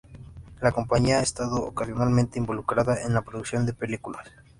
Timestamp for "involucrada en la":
2.39-3.21